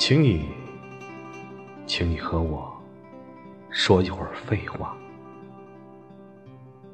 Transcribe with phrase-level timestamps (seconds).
[0.00, 0.46] 请你，
[1.86, 2.72] 请你和我
[3.68, 4.96] 说一会儿废话。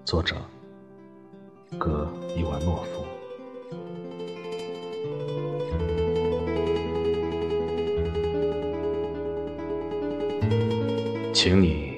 [0.05, 0.35] 作者：
[1.79, 3.07] 格伊万诺夫。
[11.33, 11.95] 请你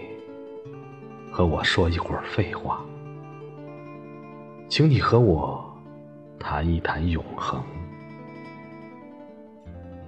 [1.33, 2.85] 和我说一会儿废话。
[4.69, 5.65] 请你和我
[6.39, 7.65] 谈一谈永恒。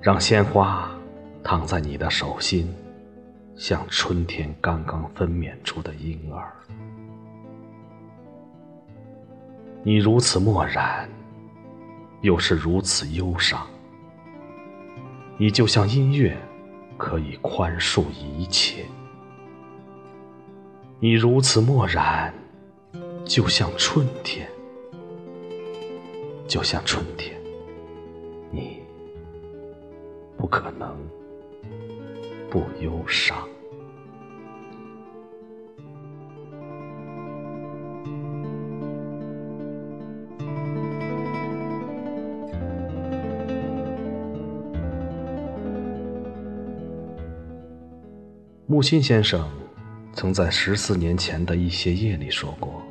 [0.02, 0.90] 让鲜花
[1.44, 2.74] 躺在你的手心，
[3.54, 6.50] 像春天刚刚分娩出的婴儿。
[9.82, 11.06] 你如此漠然，
[12.22, 13.66] 又是如此忧伤。
[15.36, 16.34] 你就像音乐，
[16.96, 18.86] 可以宽恕一切。
[20.98, 22.32] 你如此漠然，
[23.26, 24.48] 就像春天，
[26.48, 27.38] 就像春天。
[28.50, 28.79] 你。
[30.50, 30.96] 可能
[32.50, 33.48] 不忧伤。
[48.66, 49.48] 木心先生
[50.12, 52.82] 曾在十四年前的一些夜里说过：“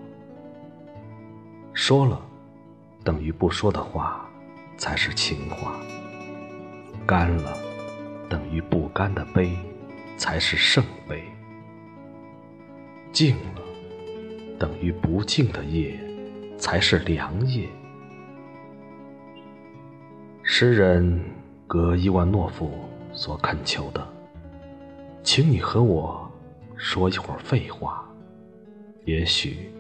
[1.74, 2.22] 说了
[3.04, 4.30] 等于不说的话，
[4.78, 5.74] 才是情话。”
[7.10, 7.58] 干了，
[8.30, 9.58] 等于不干的杯，
[10.16, 11.18] 才是圣杯；
[13.12, 13.64] 静了，
[14.60, 16.00] 等于不静的夜，
[16.56, 17.68] 才是良夜。
[20.44, 21.20] 诗人
[21.66, 24.08] 格伊万诺夫所恳求的，
[25.24, 26.32] 请你和我
[26.76, 28.08] 说一会儿废话，
[29.06, 29.72] 也许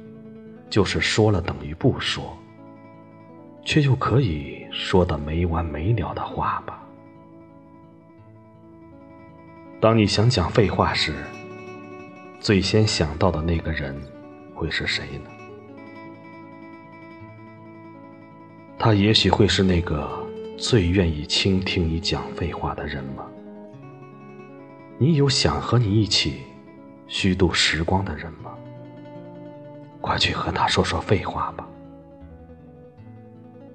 [0.67, 2.35] 就是说了等于不说，
[3.63, 6.88] 却又可以说的没完没了的话吧。
[9.81, 11.13] 当你想讲废话时，
[12.41, 13.95] 最先想到的那个人
[14.53, 15.29] 会是谁呢？
[18.78, 20.09] 他也许会是那个
[20.57, 23.25] 最愿意倾听你讲废话的人吗？
[24.97, 26.41] 你有想和你一起
[27.07, 28.53] 虚度时光的人吗？
[30.01, 31.66] 快去和他说说废话吧。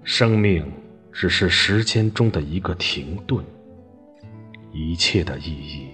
[0.03, 0.71] 生命
[1.11, 3.43] 只是时间中的一个停顿。
[4.77, 5.91] 一切的意义，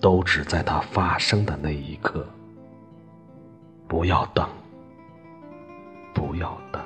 [0.00, 2.26] 都只在它发生的那一刻。
[3.88, 4.46] 不要等
[6.14, 6.82] 不要等。